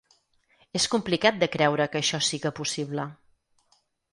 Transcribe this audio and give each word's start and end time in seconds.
És 0.79 0.87
complicat 0.93 1.37
de 1.43 1.49
creure 1.57 1.87
que 1.91 2.01
això 2.01 2.23
siga 2.31 2.55
possible. 2.61 3.07